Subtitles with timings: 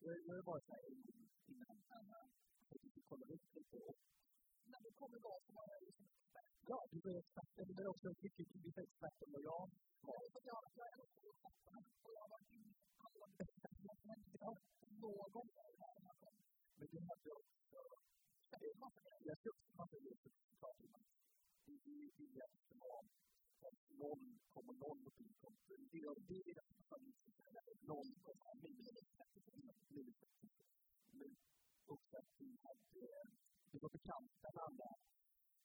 [0.00, 0.84] Jag har varit så här
[1.52, 2.20] innan Anna
[3.08, 3.78] kollade upp lite
[4.70, 6.48] när det kommer igång så var jag liksom expert.
[6.72, 7.50] Ja, du var expert.
[7.68, 9.64] Du var också mycket lite expert än vad jag
[10.06, 10.20] var.
[10.48, 13.68] Jag är också expert och jag var inne i alla böcker.
[15.04, 16.34] Någon gång var jag med.
[16.78, 17.78] Men du hade också...
[19.28, 20.76] Jag tror också att man blir resultat
[21.66, 21.76] i
[22.16, 23.02] viljan som var
[23.58, 25.80] 0,0 på inkomsten.
[25.92, 26.98] Det är det som
[27.54, 28.88] är 0,9
[31.18, 31.36] Men
[31.86, 32.48] också att vi
[33.72, 34.88] det var bekanta med andra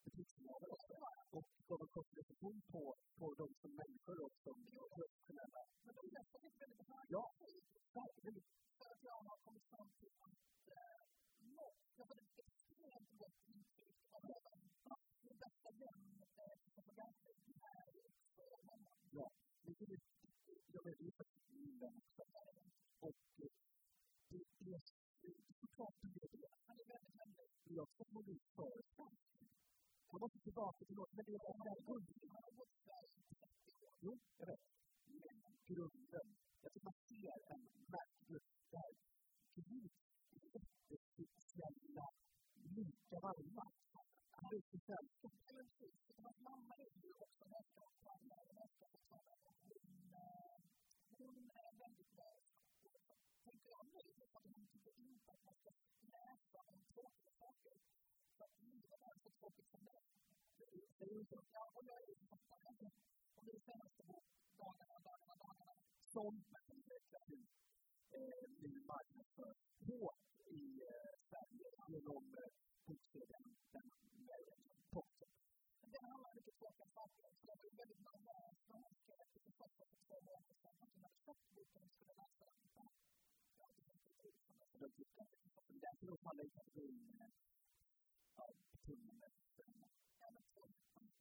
[0.04, 0.94] butiksinnehavare också.
[1.38, 2.82] Och gav en kompensation på,
[3.20, 4.50] på de som människor också,
[4.98, 5.13] som
[34.06, 34.62] Jo, jag vet.
[35.20, 35.38] Men
[35.68, 36.28] grunden,
[36.62, 37.64] jag tycker man ser en
[37.94, 38.94] märklig, det här
[40.54, 42.08] jättespeciella,
[42.78, 43.66] lika varma.
[44.36, 45.30] Han är så svenska.
[45.48, 46.02] Precis,
[46.48, 48.24] mamma är ju också och nätskapare.
[51.18, 52.32] Hon, är väldigt bra
[53.46, 55.72] tänker jag nu, för att hon tycker inte att man ska
[56.14, 57.76] läsa om tråkiga saker.
[58.38, 60.03] För att livet är så tråkigt som det är.
[61.00, 61.40] Det är ju så.
[61.52, 62.16] Jag är ju.
[63.36, 64.04] Och nu senaste
[64.58, 65.76] dagarna, dagarna, dagarna.
[66.14, 67.48] som verkligen
[68.12, 69.58] eh, blir marknadsförd
[69.88, 72.52] hårt i eh, Sverige genom eh,
[72.86, 73.90] bokserien Den
[74.30, 75.32] vägen Toppen.
[75.80, 77.30] Men det handlar om mycket tråkiga saker.
[77.40, 80.76] Så jag var ju väldigt nervös när hon skrev till författare för två månader sedan
[80.84, 82.58] att hon hade köpt boken och skulle läsa den.
[83.58, 86.18] Jag har inte tänkt ut ut som Och då tyckte jag att det därför då
[86.18, 87.32] faller i kategorin eh,
[88.44, 88.56] av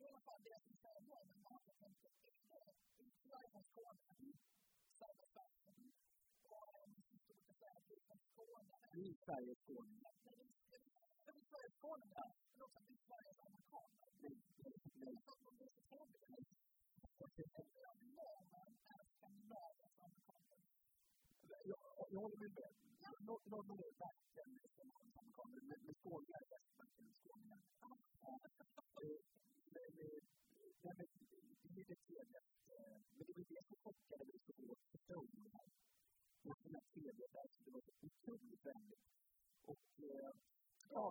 [0.03, 2.75] I alla fall det jag skulle säga var med Marta tänkte är det,
[3.43, 4.01] är från Skåne,
[4.99, 5.93] södra Sverige.
[6.43, 8.75] Och min syster brukar säga att vi är från Skåne.
[8.95, 9.99] Vi är Sveriges Skåne.
[11.25, 12.17] Men vi är Sveriges Skåne, men
[12.63, 14.09] också att vi är Sveriges amerikaner.
[14.23, 14.37] Nej,
[14.95, 15.17] nej.
[15.25, 16.27] Så att de är så trevliga.
[17.21, 20.63] Och jag vill normen är Skandinaviens amerikaner.
[21.65, 22.73] Jag, håller med dig.
[23.21, 24.51] Nå- Norrman är verkligen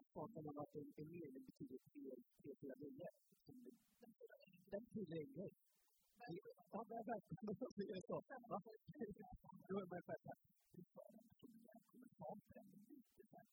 [0.01, 2.03] avsaknaden av att en, en mening betyder tre,
[2.40, 3.11] tre, fyra linjer.
[3.46, 3.79] Som det-
[4.72, 5.52] Den fyller en grej.
[6.72, 7.66] Ja, det är verkligen så.
[7.79, 8.17] det är så.
[9.70, 10.40] Då är man själv såhär,
[10.73, 13.47] hur sa den personen den kommentaren på den lite såhär.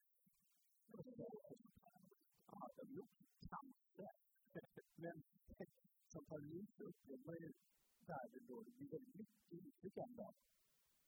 [2.47, 3.17] Ja, de har gjort
[3.51, 4.07] kanske.
[5.05, 5.17] Men
[6.13, 7.51] som Caroline så upplever ju
[8.11, 10.29] världen då, det blir väldigt mycket intryck ändå.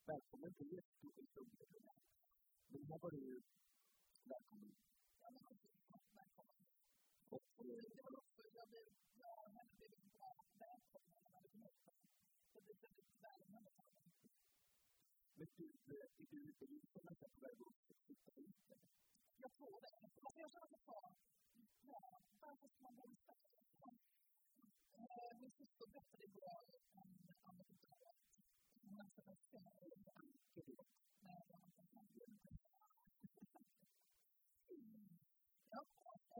[0.06, 1.92] Välkommen till jättestor historia.
[2.70, 3.36] Men här var det ju
[4.32, 4.89] välkommen.
[15.40, 15.64] Men du,
[16.00, 16.90] är du belyst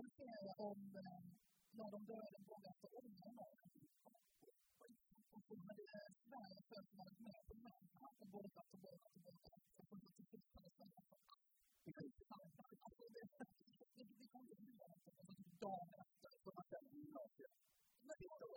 [0.01, 1.23] en serie om eh,
[1.79, 3.35] när de började våga stå undan
[5.35, 5.85] Och så hade
[6.27, 9.55] Sverige först varit med på de här och båda och båda och båda.
[9.75, 11.21] Så hon var till sist hade Sverige fått
[11.85, 12.53] det är intressant.
[12.87, 13.25] Alltså, det,
[13.97, 14.73] det, det kommer ju bli
[15.67, 16.31] dagen efter.
[16.45, 17.55] Som man sen i gymnasiet.
[18.07, 18.49] Men det var då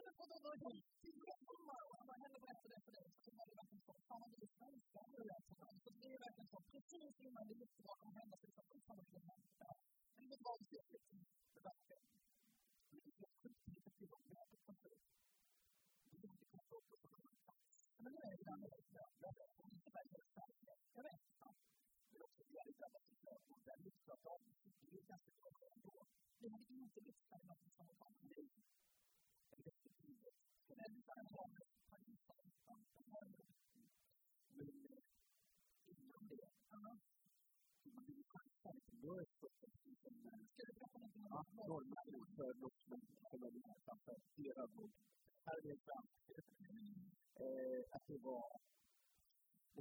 [0.46, 3.94] var det tidigare sommar, och när henne berättade för dig, så var det verkligen så,
[4.08, 5.74] fan vad du är svenska, nu läser man.
[5.84, 8.98] Så det är verkligen så, precis innan det gick bra, kommer hända sig så, fan
[8.98, 10.22] vad det är hända.
[10.22, 10.92] Men det var ju helt
[11.54, 12.04] det verkligen.
[12.90, 14.94] Men det är helt sjukt, det är till och med det som är
[16.12, 17.64] det är inte komma upp på sådana plats.
[18.02, 18.82] Men nu är det där med det,
[19.24, 20.60] jag vet, och inte väldigt starkt.
[20.98, 21.22] jag vet.
[22.12, 24.40] Men också, vi hade drabbats av körkort, där livsklart av,
[24.92, 25.96] det är ganska bra ändå.
[26.40, 28.12] Vi hade inte lyft med något som var kvar.
[28.22, 28.48] Nej.
[29.50, 30.36] Men det är livet.
[30.66, 32.44] Så det är lite en vanlig paniksak.
[33.16, 33.28] Men
[35.88, 37.00] innan det, man
[40.54, 40.66] Ska
[41.76, 42.98] om för vuxna
[43.30, 44.92] som utanför deras bord.
[45.46, 46.08] Här är det fram.
[47.96, 48.46] Att det var...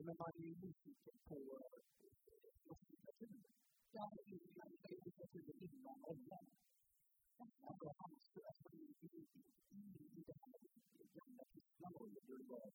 [0.07, 1.39] Men man är ju nyfiken på
[2.91, 3.53] litteraturen.
[3.93, 4.03] Ja,
[4.59, 6.47] man är litteraturen innan oljan.
[7.39, 9.13] Alltså, hans, alltså, i,
[10.15, 10.25] det
[11.19, 12.67] gamla kristna Norge, det var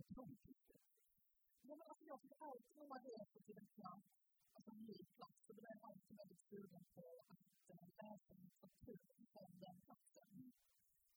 [0.00, 0.82] otroligt kristet.
[1.62, 2.12] Men jag tycker
[2.48, 4.19] alltid när man reser till en plats,
[4.66, 5.40] som ny plats.
[5.48, 7.04] Och det där var inte väldigt sugen på
[7.84, 8.98] att läsa min kultur
[9.32, 10.52] om den platsen.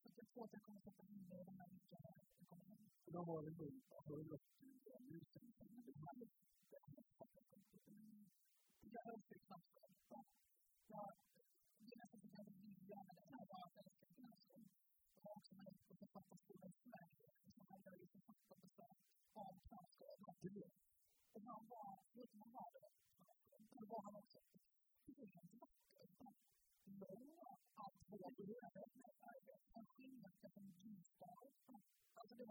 [0.01, 2.49] Så jag tror att jag kommer sätta in mig i det här mycket när jag
[2.49, 2.85] kommer hem.
[3.05, 3.67] Då var det då,
[4.05, 5.19] har du lust att göra nu?
[6.71, 7.52] Det här är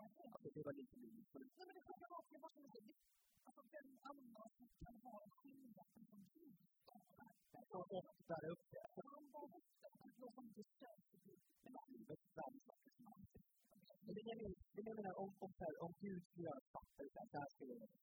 [0.03, 0.45] Alltså det var helt...
[0.45, 1.29] Alltså, det var lite minus.
[1.35, 2.85] Nej, men det sjuka var att jag var så mycket...
[3.47, 7.03] Alltså vem annars kan ha en skinnjacka från Ljusdal?
[7.79, 8.79] Och, och där uppe.
[9.13, 11.05] Han var uppe, det var som det känns.
[11.93, 12.83] Livets dansare.
[14.05, 14.39] Men det är
[14.75, 17.29] det jag menar, om, om, så här, om Gud skulle göra ett papper, så här,
[17.33, 17.97] så här ska jag göra.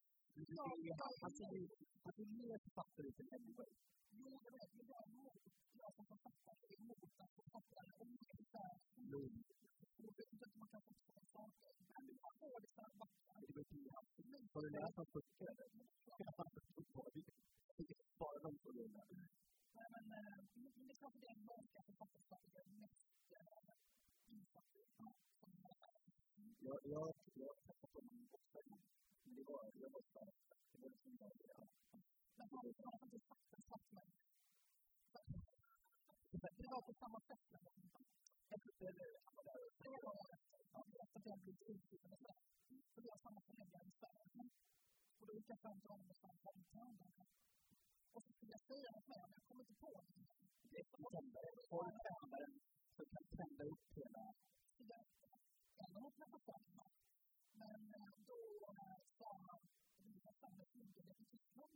[1.23, 1.65] Han ser ju
[2.03, 3.71] han ser mer författare ut än Hemingway.
[4.19, 5.33] Jo, jag vet, men jag är emot,
[5.81, 8.53] jag som författare är emot att författare omskrivs
[9.11, 9.43] Lugn.
[9.97, 10.93] och jag tycker att man kan få
[14.59, 14.65] hans.
[14.65, 15.69] Har du läst hans böcker eller?
[16.05, 17.23] Jag har inte fått på det.
[18.17, 19.05] Bara de två rullar.
[19.75, 23.01] Nej, men men det är klart att det är norska författarskap jag är mest
[24.27, 24.83] insatt i.
[26.67, 28.59] Jag, jag, har träffat honom också.
[29.23, 30.35] Men det var, jag var stark.
[30.71, 31.31] Det var liksom jag.
[32.37, 34.03] Men han har inte sagt en sak med
[36.57, 37.89] Det var på samma sätt med honom.
[38.89, 39.59] Eller, han var där.
[39.81, 40.59] Flera år efter.
[40.73, 42.49] Jag vet att jag blivit utgiven i Sverige.
[42.93, 43.48] För vi har samma.
[45.29, 46.33] olika samtal som kommer
[48.15, 50.03] Och så skulle jag säga något mer, men jag kommer inte på det.
[50.71, 52.47] Det är som händer, får en tränare
[52.95, 54.23] som kan tända upp hela...
[55.83, 56.65] Ändå måste jag få fram
[57.61, 58.39] Men eh, då
[58.81, 59.61] eh, sa han,
[59.95, 61.75] det blir nästan ett inlägg i Tyskland.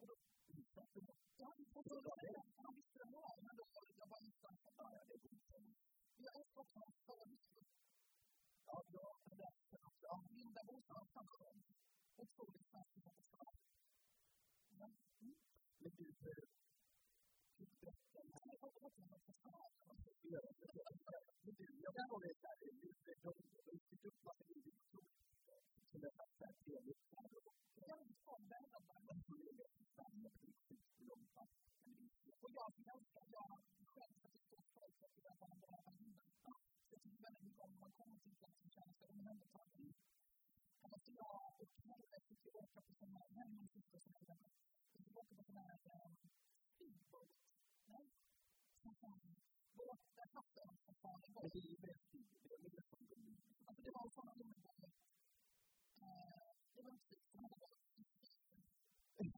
[0.00, 0.14] Och då
[0.58, 3.94] utsatte jag Ja, och då var det han visste det var, men då var det
[4.02, 5.28] jag var att för det.
[6.24, 7.16] Jag är fortfarande så.
[8.66, 9.42] Ja, jag har
[9.72, 9.77] är
[10.08, 10.58] älskar också hans födelsedag.
[10.58, 10.58] Ja, ja, det där.
[10.58, 11.46] Ja, Linda Boström kanske.
[12.22, 13.54] Otroligt svensk författarskap.
[14.78, 14.90] Men,
[15.82, 16.04] Men du,
[17.60, 18.54] du berättar den här.
[21.44, 22.56] Men du, jag kan hålla det här.
[23.66, 27.02] De fick upp massa grejer som är så här trevligt.
[27.90, 28.80] Väldigt bra världar.
[28.90, 29.44] Och
[32.66, 36.17] jag älskar, jag själv har tyckt att folk har tyckt att
[37.26, 39.94] väldigt mycket om man kommer till en plats och känner sig omhändertagen.
[40.92, 44.50] måste jag och Kalle fick tillbaka på sån här, nej min syster som är hemma,
[44.92, 45.78] vi på sån här
[46.74, 47.30] speedboat.
[47.86, 48.04] Nej?
[49.78, 52.10] Båt där katten som fan är Men det är ju väldigt
[52.42, 52.88] det är väldigt
[53.66, 54.90] Alltså det var en sån underbar.
[56.74, 57.78] Det var inte som hade varit
[59.16, 59.30] och det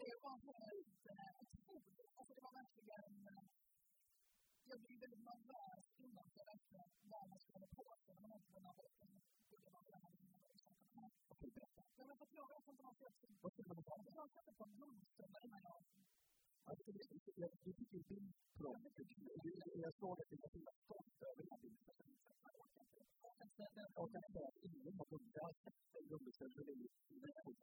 [0.00, 2.12] helt otroligt.
[2.18, 3.12] Alltså det var verkligen...
[4.70, 5.81] Jag blev väldigt nervös
[12.40, 13.36] jag vet inte vad jag skulle...
[13.42, 13.94] Vad skulle man ta?
[14.14, 15.78] Jag satte på en blomströmma innan jag...
[16.64, 18.78] Alltså, du fick ju bild på dem.
[19.74, 21.80] Jag såg att du var så himla stolt över den här vunnit.
[23.64, 23.88] Jag
[24.96, 25.56] har undrat
[25.98, 26.88] en undersökning.
[27.08, 27.61] Det är så här.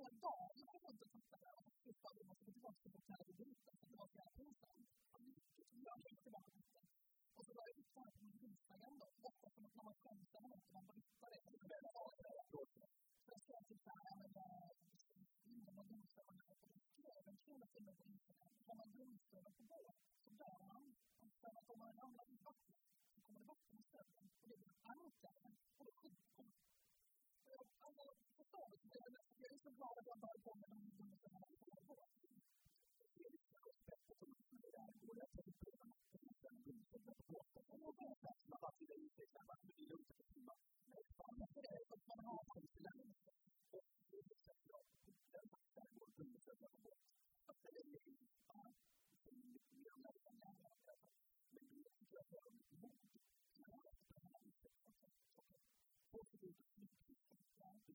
[0.00, 2.92] En hel dag jag var runt och tittade och flyttade och måste gå tillbaka till
[2.98, 4.88] hotellet och byta för det var så jävla pinsamt.
[5.86, 6.70] Jag gick tillbaka dit.
[7.36, 9.08] Och så la jag upp det här på min Instagram då.
[9.30, 11.68] Ofta som att när man skämtar med något och man berättar det.
[13.24, 14.50] Så jag skrev typ så här, ja men jag
[15.54, 18.54] ingen har domstolarna och då skrev en kille till mig på Instagram.
[18.66, 20.84] Har man domstolar på båt så dör man.
[21.40, 22.78] För att om man ramlar i vattnet
[23.14, 25.46] så kommer det vatten i stöden och det blir ankare
[25.78, 26.52] och då skjuter man.
[27.50, 28.10] Alltså,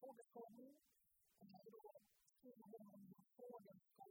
[0.00, 0.70] både kommer
[1.38, 2.02] och
[2.38, 4.10] skolan och vården som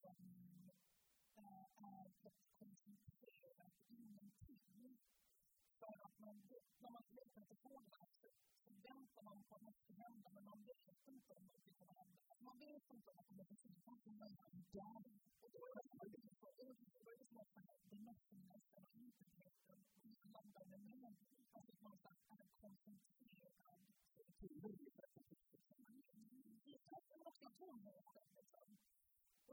[2.24, 4.98] the väldigt koncentrerad ingenting.
[5.80, 6.36] För att man,
[6.80, 8.08] när man vet att det går där
[8.64, 11.94] så väntar man på att något ska hända men man vet inte om någonting kommer
[11.94, 12.36] hända.
[12.40, 15.27] Man vet inte om man kommer att få sin kompis, man är där.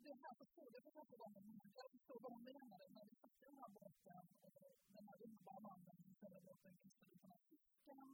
[0.04, 1.42] Och det här förstod jag för första gången.
[1.80, 4.52] Jag förstod vad hon menade när vi satt i den här båten och
[4.96, 8.08] den här underbara mannen som körde båten kastade ut den här fisken.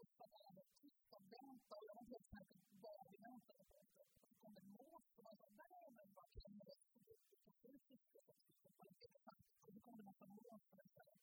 [0.00, 3.16] Och så var det tyst och vänta och jag var helt säker på vad vi
[3.28, 3.78] väntade på.
[3.78, 7.38] Och så kom det en mås och man sa nej men vad kan det Vi
[7.46, 10.26] kastade ut fisken och så kom det lite snabbt och så kom det en massa
[10.26, 11.22] måsar istället.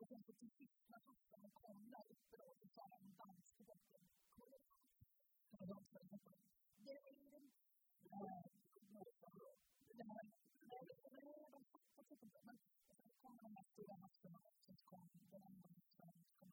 [0.00, 3.46] Och sen så till sist när fisken kom där uppe då så sa en dans
[3.56, 4.04] på botten.
[4.36, 4.58] Kolla.
[5.50, 6.40] Det var de som hade hoppat.
[6.86, 8.55] Det är
[13.78, 14.04] Ja, det
[14.64, 15.30] är
[16.10, 16.50] så, ja.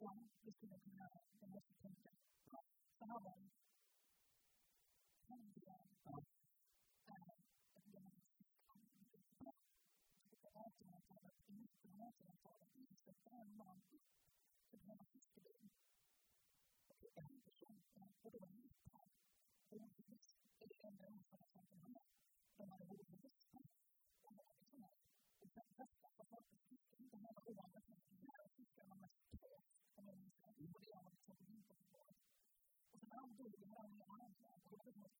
[0.00, 1.16] Ibyo byose byari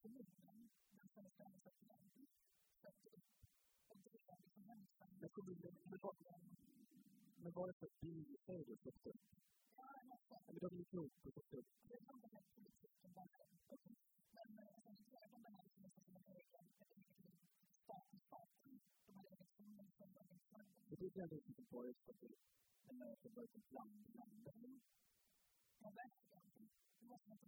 [0.03, 2.27] den svenska ansökningen.
[2.81, 4.93] Så att det är liksom hemskt.
[5.21, 5.75] Jag kommer ihåg,
[7.37, 9.11] men var det för att du säger det så ofta?
[9.77, 10.03] Ja,
[10.47, 10.91] Eller de gick?
[10.91, 13.29] Det är nog den här politiken bara.
[14.49, 16.67] Men sen så gör de här som nästan som en egen
[17.85, 18.81] stat i staten.
[19.07, 20.73] De har legat som en själv.
[20.89, 24.07] Det är det jag tänker på, just att det är ett land
[24.65, 25.08] i.
[25.81, 25.93] Det
[27.09, 27.39] måste man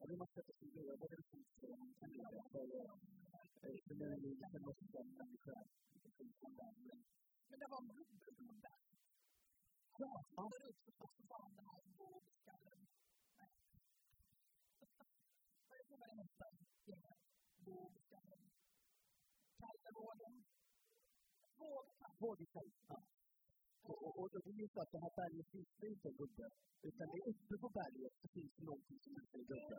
[0.00, 1.00] Och det måste jag fundera på.
[1.00, 1.44] Vad är det som
[2.00, 2.42] kan göra
[3.60, 5.68] för förmögenheten och den människan?
[7.48, 8.62] Men det var gubbgubben.
[9.98, 10.24] Ja.
[10.36, 12.86] Han går upp och så sa han det här bågskallen.
[15.68, 16.06] Vad är det som det
[17.56, 18.50] Bågskallen.
[19.58, 20.44] Kallevågen.
[21.56, 23.17] Vågkallen.
[23.90, 26.16] Och, och, och det är ju så att det här berget finns det inte en
[26.20, 26.46] gubbe,
[26.88, 29.76] utan det är uppe på berget så finns det någonting som heter en gubbe.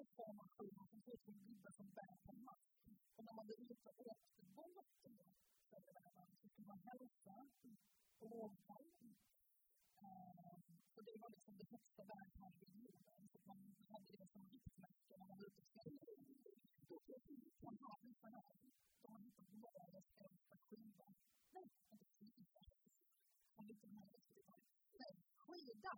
[25.89, 25.97] 下，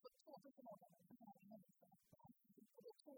[0.00, 2.32] 不错，这是我们的这个内容，不错，
[2.74, 3.12] 这个错，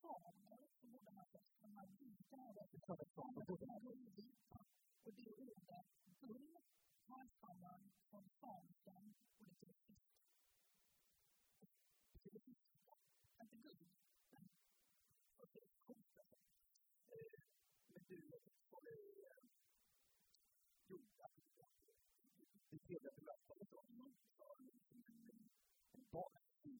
[0.00, 0.46] 错，我们
[0.78, 1.34] 全部的那什
[1.68, 2.78] 么，第一，第二个，第，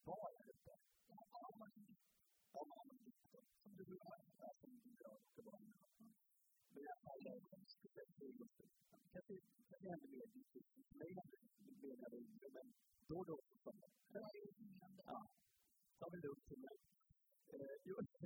[0.04, 0.68] どうやるって、
[1.08, 6.12] なんかあんまり、あんまり、それぐらいの感じではなくて、
[6.72, 8.68] で、最大の仕組みをして、
[9.08, 12.52] 決定、決定案で、メインで、メインで、
[13.08, 13.88] 堂々としたの。
[13.88, 15.24] それは有意義なんだ。
[15.96, 16.76] 食べるわけない。
[17.54, 18.24] えー、よし、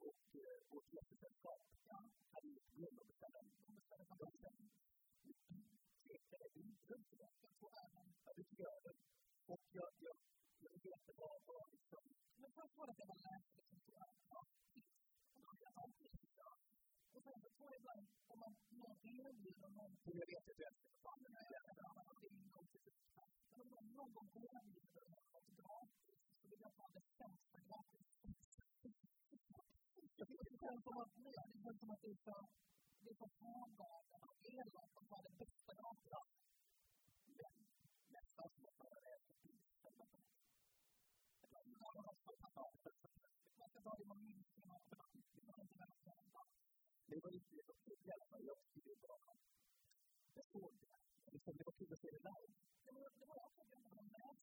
[0.00, 1.58] åker åker efter sällskap.
[1.90, 3.40] Han hade inget problem att beställa,
[3.76, 4.79] beställa familjen.
[6.54, 7.28] Vi runt det.
[7.42, 8.76] Jag tror även, ja det tycker jag.
[8.78, 8.96] är det.
[9.52, 10.16] Och jag, jag,
[10.64, 12.04] jag vet inte vad, vad liksom,
[12.40, 14.16] Men först var det att jag var läkare som tog över.
[14.34, 14.40] Ja,
[15.34, 16.10] och då är jag alltid
[16.42, 16.50] ja.
[17.14, 20.18] Och sen så tror jag ibland om man någon erbjuder någonting.
[20.20, 21.76] jag vet att du älskar fan den här jäveln.
[22.20, 22.84] Det är ingen konstigt.
[23.50, 28.06] Men om någon någon gång erbjuder något gratis så vill jag ha det sämsta gratis.
[30.16, 32.20] Jag tycker det känns som att nej, det känns som att det är
[33.02, 36.26] bli förvånad när man ger dem som har det bästa de har.
[37.38, 37.54] Men
[38.14, 38.98] nästa år får.
[41.40, 42.04] Det är ju någon
[43.58, 45.10] Man ska ta det man minns i någon annan.
[45.34, 45.56] Det var
[47.10, 49.32] Det var inte det som tidigare var jag skrev bara.
[50.34, 50.96] Jag såg det.
[51.32, 52.52] Liksom, det var kul att se det live.
[52.84, 53.28] Det var det som
[53.82, 54.36] gjorde det med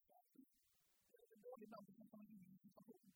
[1.31, 3.11] Det var ibland som man minns information.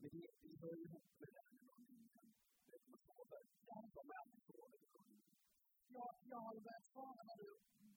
[0.00, 0.26] Men det
[0.60, 1.57] hör ju ihop med det där
[2.92, 3.90] med någon det som sover.
[3.96, 4.80] De är aldrig sover.
[5.96, 7.48] Jag, jag har börjat svara när du...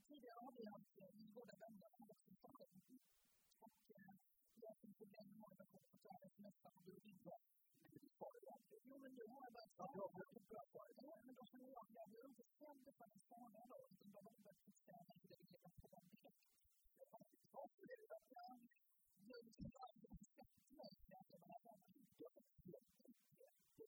[0.08, 2.72] Tidigare har vi haft eh, min goda vänner som också svarat.
[3.68, 4.14] Och eh,
[4.66, 7.34] jag fick problem med många gånger för att jag hade smsat och du inte.
[7.82, 8.82] Men du svarar ju aldrig.
[8.90, 9.94] Jo, men nu har jag börjat Ja, svara.
[9.96, 10.88] du har börjat bra svar.
[11.08, 14.08] Ja, men då känner jag att jag blir inte ställd för att svara då, utan
[14.16, 16.44] de har börjat fixa mig till det vill lägga på en direkt.
[17.00, 18.02] Jag har inte svar på det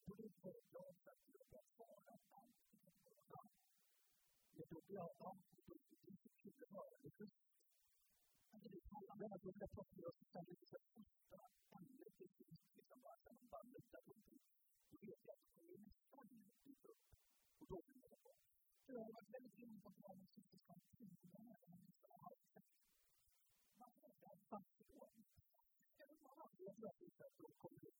[0.06, 2.42] 会左右的这个错误的方
[3.28, 3.32] 向，
[4.54, 7.28] 也就不要当时就已经是去之后的事情。
[8.50, 9.30] 那你看到没有？
[9.38, 11.34] 就是说，比如说像这些不实的，
[11.70, 11.88] 那你？
[12.04, 13.10] 不，不要。
[24.46, 24.83] 不不，
[26.72, 27.98] tror att det är att de kommer ut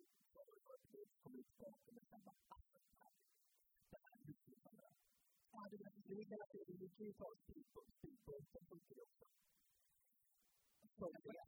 [1.23, 2.33] kommer ut tillbaka med samma
[3.91, 4.89] Det här är utbildande.
[5.53, 9.27] Ja, det är hela tiden, vi kan ju ta speedboat, speedboat, den funkar ju också.
[10.99, 11.47] För det är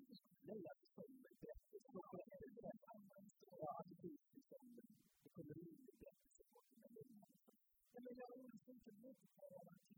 [0.48, 2.70] nej, att det kommer bättre, så bättre,
[3.64, 4.64] ja, det finns liksom,
[5.22, 7.26] det kommer in i bättre support med lugna.
[7.92, 9.96] Ja, men jag understryker lite på tidigare som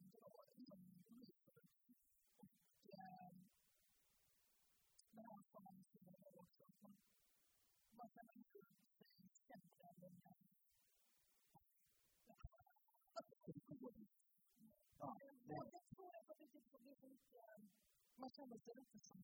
[18.29, 19.23] man känner sig lite som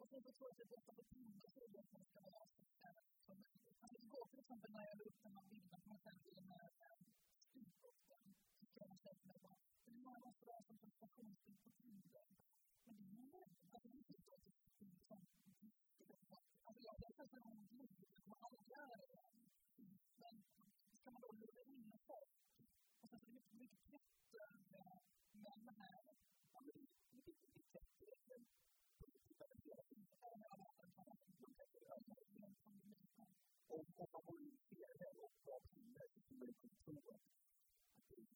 [0.00, 2.04] och sen så tror jag att det är på timmar så är det att man
[2.04, 3.82] ska vara så snäll som möjligt.
[3.82, 6.34] Alltså igår till exempel när jag la upp den här bilden på mig själv i
[6.34, 6.70] den här
[7.46, 12.26] styrboken så skrev jag själv mig bara, det här måste vara som prestationsbild på Tinder.
[12.84, 13.36] Men det är ju
[13.72, 14.44] alltså det är inte så att
[14.78, 15.19] det är som
[33.76, 37.26] om, om man går in i det och gav så skulle man kunna tro att,
[37.96, 38.26] att det är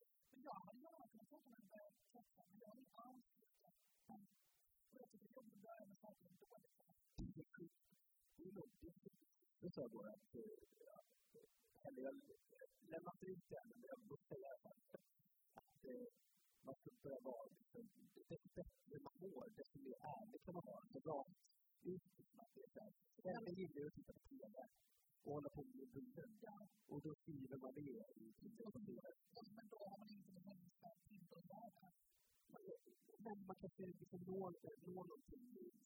[0.00, 0.14] rätt.
[0.30, 3.26] Men jag hade gärna kunnat tänka mig att börja testa, men jag har inte alls
[3.38, 3.72] gjort det.
[4.90, 6.76] Och jag tycker det är jobbigt att börja med saker som är dåligt.
[8.36, 8.70] Det är nog
[9.60, 10.34] det sa då att,
[11.86, 12.14] eller jag
[12.92, 14.70] lämnar inte ut det men jag vill säga i alla
[15.54, 15.84] att
[16.66, 17.88] man ska börja vara, liksom,
[18.28, 20.86] desto bättre man mår, desto mer ärlig kan man vara.
[20.92, 21.36] Så rakt
[23.26, 24.54] Väldigt gillar att titta på TV
[25.24, 26.28] och hålla på med bilder.
[26.86, 27.94] Och då skriver man det i.
[29.56, 30.30] Men då har man inte
[31.08, 31.92] Tinder att göra.
[33.24, 34.50] Men man kanske liksom når,
[34.86, 35.76] når någonting i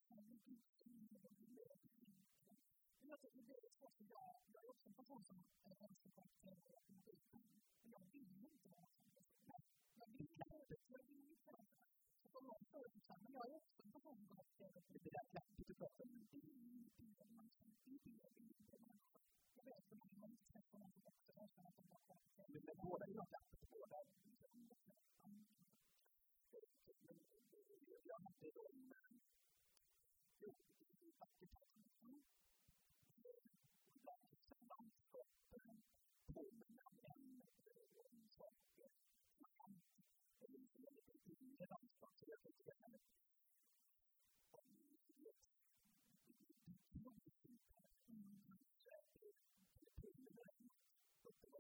[3.11, 5.39] jag tycker det är svårt för jag, jag är också en person som
[22.89, 23.41] 我的梦想，
[23.71, 25.29] 我的啊，
[26.51, 26.67] 就是
[28.03, 28.97] 希望，这是我应该
[30.41, 31.53] 就是自己做的事情。
[32.03, 32.23] 嗯，
[36.35, 36.70] 对。
[51.31, 51.51] Jag tror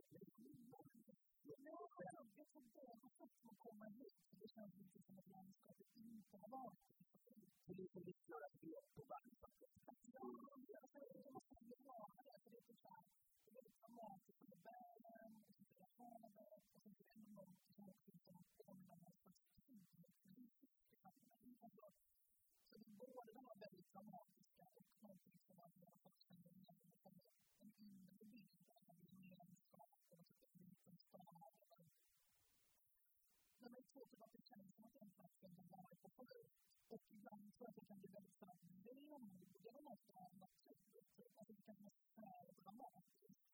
[36.20, 36.92] har varit på förut.
[36.94, 41.38] Och ibland tror jag att det kan bli väldigt starkt vemodig av något annat naturligt.
[41.38, 43.44] Alltså det kan vara sådär dramatiskt.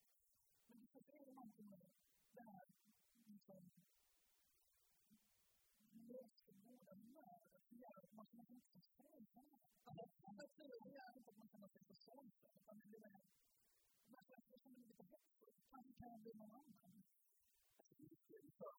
[0.66, 1.80] Men det kanske är någonting med
[2.34, 2.64] det här
[3.26, 3.70] liksom
[6.12, 9.46] löser båda humöret som gör att man känner sig inte så sorgsen.
[10.40, 14.24] Jag tror det gör inte att man känner sig så sorgsen, utan det blir mer
[14.30, 15.54] man känner mig lite hoppfull.
[15.70, 17.02] Kanske kan jag bli någon annan.
[17.76, 18.76] Alltså, det är för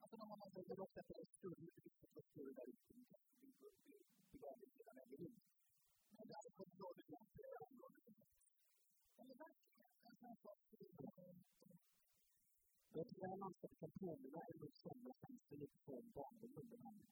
[0.00, 1.66] Alltså när man har fått upp det på större,
[2.30, 2.94] större där ute,
[4.32, 5.40] begravningssidan äger rum.
[6.10, 8.14] Men det är alltså kontrollen flera områden.
[9.20, 10.58] Eller verkligen, en sån sak
[12.96, 13.24] jag tror
[13.84, 17.06] att påminna en om sådana tjänster lite från barndomen.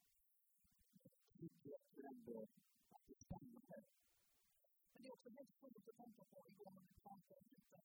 [1.33, 2.47] Trygghet, men ändå
[2.93, 3.83] att det spännande.
[4.91, 7.77] Men det är också helt sjukt att tänka på igår när vi pratade om inte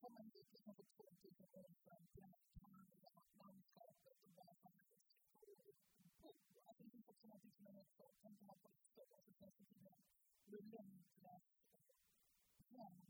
[0.00, 4.68] komma hit liksom för 2000 år sedan till den här karga landskapet och bara så.
[6.66, 9.32] Alltså det finns också någonting som är rätt så, tänker man på det så, så
[9.38, 9.98] känns det som en
[10.52, 11.46] relentless
[11.82, 13.09] hemskt och rent.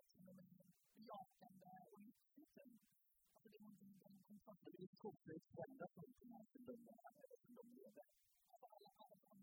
[1.01, 2.69] bejakande och livskristen.
[3.33, 4.73] Alltså det är någonting som kommer fram till.
[4.79, 6.05] Det är coolt, det är kända som
[7.59, 8.05] de lever.
[8.51, 9.39] Alltså alla alla som.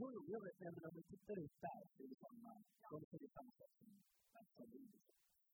[0.00, 2.52] Jo, jo, jag vet, men om vi tittar ut där så är det samma,
[2.90, 3.90] de ser samma sak som
[4.56, 4.84] som vi.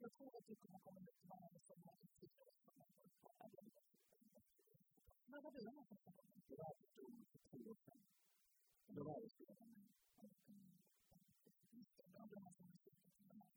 [0.01, 2.87] Jag tror att du kommer komma ut med en som har ett tidigare som har
[2.87, 3.61] varit på alla
[5.25, 5.89] Men vad blir det för något?
[6.49, 6.87] Det var för
[7.49, 8.01] två år sedan.
[8.87, 9.43] Då var det så.
[9.47, 9.89] Vad är det
[10.35, 10.57] för en
[11.75, 12.67] svensk som har platsen
[13.21, 13.47] innan?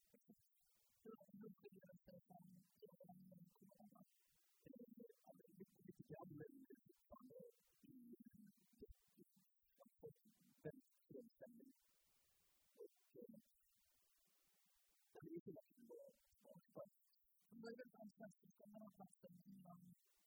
[17.62, 18.66] 唔係嘅，但係始終
[18.98, 19.79] 發生啲嘛，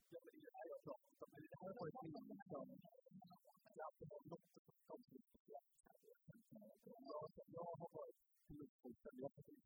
[0.08, 5.60] 有啲嘢有做，甚至啲開會嘅時候，大家都冇碌到，都唔知點樣，
[6.80, 8.16] 所以我覺得我可唔可以，
[8.56, 9.65] 要做啲嘢。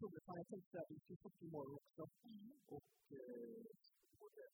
[0.00, 2.02] Tobbe, fan jag tänkte att vi ska få imorgon också.
[2.74, 2.84] Och...
[4.20, 4.44] Både...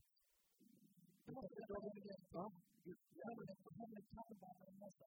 [1.25, 2.23] Det måste jag dra vidare.
[2.37, 2.45] Ja.
[3.19, 5.07] Jag hade en hemlig kallbana i morse.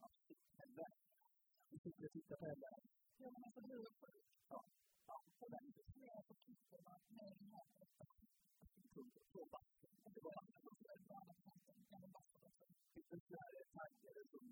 [0.00, 0.42] Ja, shit.
[0.58, 0.86] Henne.
[1.70, 2.68] Vi sitter och tittar på henne.
[3.20, 4.24] Ja, men alltså du är sjuk.
[4.52, 4.60] Ja.
[5.10, 5.16] Ja.
[5.40, 7.90] Och den är tre på klipporna med i havet.
[9.32, 9.90] På vatten.
[10.14, 11.76] Det var en som skulle vara vatten.
[11.96, 12.66] En vatten också.
[13.14, 14.42] En sån här taggare som...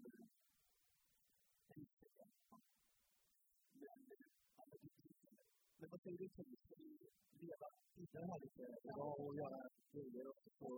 [5.83, 9.61] Men vad säger du till Ska vi leva vidare här lite idag och göra
[9.93, 10.69] grejer och så?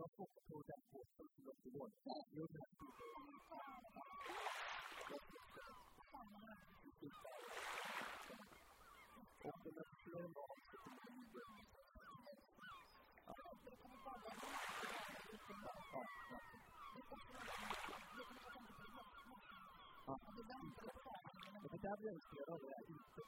[0.00, 1.90] Jag får på den båten som jag inte går.
[2.36, 2.70] Jo, det här
[9.48, 10.67] Och den här
[21.80, 23.22] Det där blir övertygad om är inte